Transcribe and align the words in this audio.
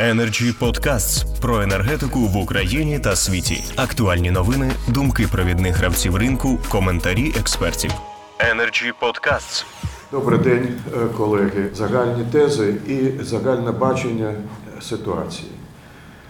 Energy 0.00 0.52
Podcasts 0.60 1.24
про 1.40 1.62
енергетику 1.62 2.18
в 2.18 2.36
Україні 2.36 2.98
та 2.98 3.16
світі. 3.16 3.64
Актуальні 3.76 4.30
новини, 4.30 4.72
думки 4.88 5.26
провідних 5.32 5.76
гравців 5.76 6.16
ринку, 6.16 6.58
коментарі 6.68 7.34
експертів. 7.40 7.90
Energy 8.38 8.92
Podcasts. 9.00 9.64
Добрий 10.12 10.38
день, 10.38 10.68
е, 10.94 11.06
колеги. 11.16 11.70
Загальні 11.74 12.24
тези 12.32 12.74
і 12.88 13.24
загальне 13.24 13.72
бачення 13.72 14.34
ситуації. 14.82 15.50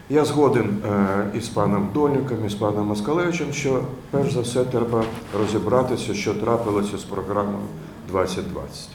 Я 0.09 0.25
згоден 0.25 0.79
е, 0.85 1.25
із 1.35 1.49
паном 1.49 1.91
Донюком, 1.95 2.47
і 2.47 2.49
з 2.49 2.55
паном 2.55 2.87
Москалевичем, 2.87 3.53
що 3.53 3.85
перш 4.11 4.33
за 4.33 4.41
все 4.41 4.65
треба 4.65 5.05
розібратися, 5.39 6.15
що 6.15 6.35
трапилося 6.35 6.99
з 6.99 7.03
програмою 7.03 7.67
2020. 8.11 8.89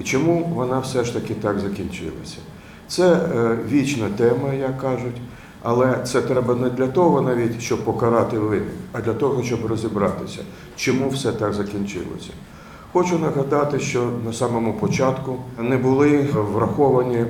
І 0.00 0.02
чому 0.02 0.44
вона 0.44 0.78
все 0.78 1.04
ж 1.04 1.14
таки 1.14 1.34
так 1.34 1.60
закінчилася. 1.60 2.38
Це 2.90 3.12
е, 3.12 3.58
вічна 3.70 4.08
тема, 4.16 4.54
як 4.54 4.78
кажуть, 4.78 5.16
але 5.62 5.98
це 6.04 6.20
треба 6.20 6.54
не 6.54 6.70
для 6.70 6.86
того 6.86 7.20
навіть, 7.20 7.60
щоб 7.60 7.84
покарати 7.84 8.38
винних, 8.38 8.74
а 8.92 9.00
для 9.00 9.14
того, 9.14 9.42
щоб 9.42 9.66
розібратися, 9.66 10.38
чому 10.76 11.08
все 11.08 11.32
так 11.32 11.52
закінчилося. 11.52 12.30
Хочу 12.92 13.18
нагадати, 13.18 13.80
що 13.80 14.10
на 14.24 14.32
самому 14.32 14.72
початку 14.72 15.36
не 15.58 15.76
були 15.76 16.28
враховані 16.34 17.24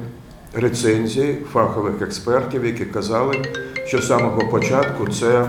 рецензії 0.55 1.39
фахових 1.53 2.03
експертів, 2.03 2.65
які 2.67 2.85
казали, 2.85 3.35
що 3.87 3.99
з 3.99 4.07
самого 4.07 4.41
початку 4.51 5.09
це 5.09 5.41
е, 5.41 5.49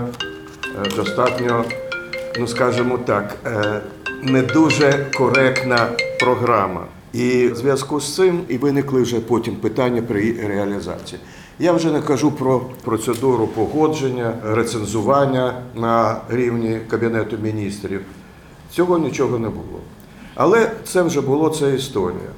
достатньо, 0.96 1.64
ну 2.38 2.46
скажімо 2.46 2.98
так, 2.98 3.36
е, 3.46 3.80
не 4.22 4.42
дуже 4.42 5.06
коректна 5.18 5.88
програма. 6.20 6.84
І 7.12 7.48
в 7.48 7.56
зв'язку 7.56 8.00
з 8.00 8.14
цим 8.14 8.40
і 8.48 8.58
виникли 8.58 9.02
вже 9.02 9.20
потім 9.20 9.56
питання 9.56 10.02
при 10.02 10.32
реалізації. 10.48 11.20
Я 11.58 11.72
вже 11.72 11.90
не 11.92 12.00
кажу 12.00 12.30
про 12.30 12.60
процедуру 12.60 13.46
погодження, 13.46 14.34
рецензування 14.44 15.62
на 15.74 16.20
рівні 16.28 16.80
Кабінету 16.88 17.36
міністрів. 17.42 18.00
Цього 18.70 18.98
нічого 18.98 19.38
не 19.38 19.48
було. 19.48 19.80
Але 20.34 20.70
це 20.84 21.02
вже 21.02 21.20
було 21.20 21.50
це 21.50 21.74
історія. 21.74 22.30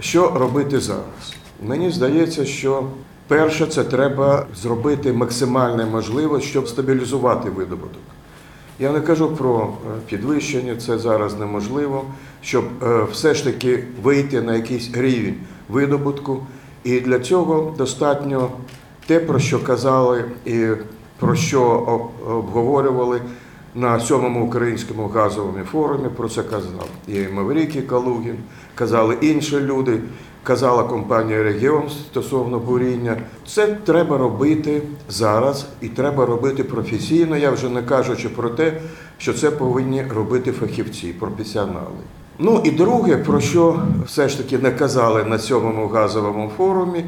Що 0.00 0.30
робити 0.30 0.80
зараз? 0.80 1.34
Мені 1.62 1.90
здається, 1.90 2.44
що 2.44 2.84
перше 3.28 3.66
це 3.66 3.84
треба 3.84 4.46
зробити 4.54 5.12
максимально 5.12 5.86
можливо, 5.86 6.40
щоб 6.40 6.68
стабілізувати 6.68 7.50
видобуток. 7.50 8.02
Я 8.78 8.92
не 8.92 9.00
кажу 9.00 9.36
про 9.36 9.60
е, 9.60 10.00
підвищення, 10.06 10.76
це 10.76 10.98
зараз 10.98 11.38
неможливо, 11.38 12.04
щоб 12.42 12.64
е, 12.82 13.06
все 13.12 13.34
ж 13.34 13.44
таки 13.44 13.84
вийти 14.02 14.42
на 14.42 14.56
якийсь 14.56 14.90
рівень 14.94 15.34
видобутку. 15.68 16.46
І 16.84 17.00
для 17.00 17.18
цього 17.20 17.74
достатньо 17.78 18.50
те, 19.06 19.20
про 19.20 19.38
що 19.38 19.64
казали 19.64 20.24
і 20.44 20.66
про 21.18 21.34
що 21.34 21.62
обговорювали 22.26 23.20
на 23.74 24.00
сьомому 24.00 24.46
українському 24.46 25.08
газовому 25.08 25.64
форумі. 25.64 26.08
Про 26.16 26.28
це 26.28 26.42
казав 26.42 26.88
і 27.08 27.18
Маврікій 27.32 27.82
Калугін, 27.82 28.36
казали 28.74 29.16
інші 29.20 29.60
люди, 29.60 30.00
казала 30.42 30.84
компанія 30.84 31.42
Регіон 31.42 31.88
стосовно 31.88 32.58
буріння. 32.58 33.16
Це 33.46 33.66
треба 33.66 34.18
робити 34.18 34.82
зараз 35.08 35.66
і 35.80 35.88
треба 35.88 36.26
робити 36.26 36.64
професійно. 36.64 37.36
Я 37.36 37.50
вже 37.50 37.68
не 37.68 37.82
кажучи 37.82 38.28
про 38.28 38.48
те, 38.48 38.80
що 39.18 39.34
це 39.34 39.50
повинні 39.50 40.04
робити 40.14 40.52
фахівці, 40.52 41.06
професіонали. 41.06 42.04
Ну 42.38 42.60
і 42.64 42.70
друге, 42.70 43.16
про 43.16 43.40
що 43.40 43.82
все 44.06 44.28
ж 44.28 44.38
таки 44.38 44.58
не 44.58 44.70
казали 44.70 45.24
на 45.24 45.38
сьомому 45.38 45.88
газовому 45.88 46.50
форумі, 46.56 47.04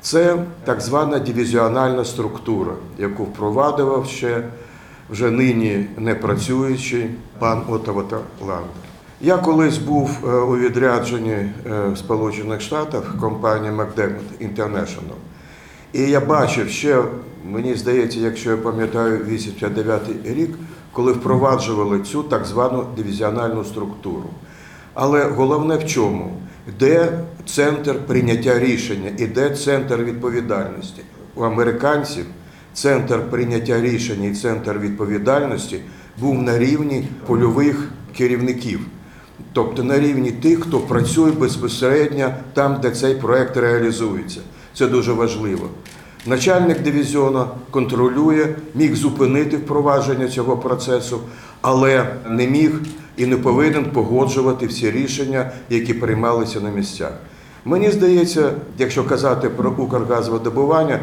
це 0.00 0.44
так 0.64 0.80
звана 0.80 1.18
дивізіональна 1.18 2.04
структура, 2.04 2.72
яку 2.98 3.24
впровадував 3.24 4.06
ще 4.06 4.44
вже 5.12 5.30
нині 5.30 5.86
не 5.98 6.14
працюючий 6.14 7.10
пан 7.38 7.62
Отавата 7.68 8.18
Ландер. 8.40 8.66
Я 9.20 9.36
колись 9.36 9.78
був 9.78 10.18
е, 10.24 10.26
у 10.26 10.56
відрядженні 10.56 11.30
е, 11.30 11.52
в 11.92 11.98
Сполучених 11.98 12.60
Штатах 12.60 13.16
компанії 13.20 13.72
McDermott 13.72 14.40
International. 14.40 15.16
І 15.92 16.00
я 16.02 16.20
бачив 16.20 16.68
ще, 16.68 17.02
мені 17.44 17.74
здається, 17.74 18.20
якщо 18.20 18.50
я 18.50 18.56
пам'ятаю, 18.56 19.24
89-й 19.24 20.34
рік, 20.34 20.50
коли 20.92 21.12
впроваджували 21.12 22.00
цю 22.00 22.22
так 22.22 22.44
звану 22.44 22.84
дивізіональну 22.96 23.64
структуру. 23.64 24.28
Але 24.94 25.24
головне 25.24 25.76
в 25.76 25.86
чому? 25.86 26.32
Де 26.78 27.18
центр 27.46 27.94
прийняття 28.06 28.58
рішення 28.58 29.10
і 29.18 29.26
де 29.26 29.50
центр 29.50 29.96
відповідальності? 29.96 31.02
У 31.34 31.42
американців 31.42 32.26
центр 32.74 33.30
прийняття 33.30 33.80
рішення 33.80 34.28
і 34.28 34.34
центр 34.34 34.78
відповідальності 34.78 35.80
був 36.18 36.42
на 36.42 36.58
рівні 36.58 37.08
польових 37.26 37.88
керівників, 38.16 38.80
тобто 39.52 39.84
на 39.84 40.00
рівні 40.00 40.30
тих, 40.30 40.60
хто 40.60 40.80
працює 40.80 41.30
безпосередньо 41.30 42.34
там, 42.54 42.78
де 42.82 42.90
цей 42.90 43.14
проект 43.14 43.56
реалізується. 43.56 44.40
Це 44.74 44.86
дуже 44.86 45.12
важливо. 45.12 45.68
Начальник 46.26 46.82
дивізіону 46.82 47.46
контролює, 47.70 48.48
міг 48.74 48.94
зупинити 48.94 49.56
впровадження 49.56 50.28
цього 50.28 50.56
процесу, 50.56 51.20
але 51.60 52.06
не 52.28 52.46
міг 52.46 52.80
і 53.16 53.26
не 53.26 53.36
повинен 53.36 53.84
погоджувати 53.84 54.66
всі 54.66 54.90
рішення, 54.90 55.50
які 55.70 55.94
приймалися 55.94 56.60
на 56.60 56.70
місцях. 56.70 57.12
Мені 57.64 57.90
здається, 57.90 58.52
якщо 58.78 59.04
казати 59.04 59.48
про 59.48 59.70
Укргазвидобування, 59.70 61.00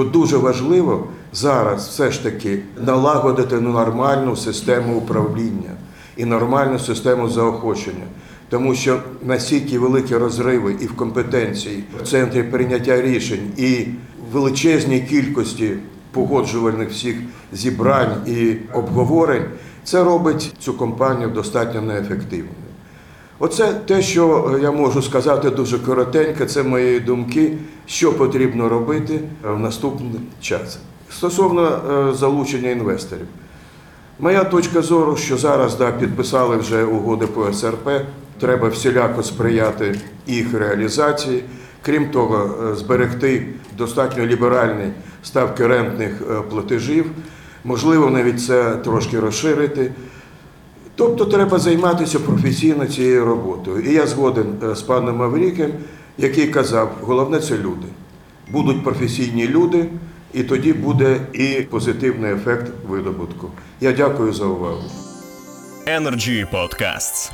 то 0.00 0.04
дуже 0.04 0.36
важливо 0.36 1.06
зараз 1.32 1.88
все 1.88 2.10
ж 2.10 2.22
таки 2.22 2.62
налагодити 2.86 3.60
нормальну 3.60 4.36
систему 4.36 4.96
управління 4.98 5.70
і 6.16 6.24
нормальну 6.24 6.78
систему 6.78 7.28
заохочення. 7.28 8.04
Тому 8.48 8.74
що 8.74 9.00
настільки 9.22 9.78
великі 9.78 10.16
розриви 10.16 10.76
і 10.80 10.86
в 10.86 10.96
компетенції 10.96 11.84
в 12.02 12.06
центрі 12.08 12.42
прийняття 12.42 13.02
рішень, 13.02 13.52
і 13.56 13.86
величезній 14.32 15.00
кількості 15.00 15.72
погоджувальних 16.12 16.90
всіх 16.90 17.16
зібрань 17.52 18.16
і 18.26 18.56
обговорень, 18.72 19.44
це 19.84 20.04
робить 20.04 20.54
цю 20.58 20.74
компанію 20.74 21.28
достатньо 21.28 21.82
неефективною. 21.82 22.69
Оце 23.42 23.72
те, 23.72 24.02
що 24.02 24.58
я 24.62 24.70
можу 24.70 25.02
сказати 25.02 25.50
дуже 25.50 25.78
коротенько, 25.78 26.44
це 26.44 26.62
мої 26.62 27.00
думки, 27.00 27.52
що 27.86 28.12
потрібно 28.12 28.68
робити 28.68 29.20
в 29.42 29.58
наступний 29.58 30.20
час. 30.40 30.78
Стосовно 31.10 31.62
е, 31.62 32.14
залучення 32.14 32.70
інвесторів. 32.70 33.26
Моя 34.18 34.44
точка 34.44 34.82
зору, 34.82 35.16
що 35.16 35.36
зараз 35.36 35.76
да, 35.76 35.92
підписали 35.92 36.56
вже 36.56 36.84
угоди 36.84 37.26
по 37.26 37.52
СРП, 37.52 37.88
треба 38.40 38.68
всіляко 38.68 39.22
сприяти 39.22 40.00
їх 40.26 40.54
реалізації. 40.54 41.44
Крім 41.82 42.10
того, 42.10 42.50
е, 42.72 42.76
зберегти 42.76 43.46
достатньо 43.78 44.26
ліберальні 44.26 44.92
ставки 45.22 45.66
рентних 45.66 46.12
е, 46.30 46.34
платежів, 46.50 47.06
можливо, 47.64 48.10
навіть 48.10 48.44
це 48.44 48.76
трошки 48.76 49.20
розширити. 49.20 49.92
Тобто 51.00 51.24
треба 51.24 51.58
займатися 51.58 52.18
професійно 52.18 52.86
цією 52.86 53.24
роботою. 53.24 53.80
І 53.84 53.94
я 53.94 54.06
згоден 54.06 54.46
е, 54.62 54.74
з 54.74 54.82
паном 54.82 55.16
Маврікем, 55.16 55.72
який 56.18 56.48
казав, 56.48 56.92
головне 57.00 57.40
це 57.40 57.58
люди. 57.58 57.86
Будуть 58.50 58.84
професійні 58.84 59.48
люди, 59.48 59.86
і 60.32 60.42
тоді 60.42 60.72
буде 60.72 61.20
і 61.32 61.46
позитивний 61.70 62.32
ефект 62.32 62.72
видобутку. 62.88 63.50
Я 63.80 63.92
дякую 63.92 64.32
за 64.32 64.44
увагу. 64.44 64.82
Energy 65.86 66.46
Podcasts. 66.52 67.30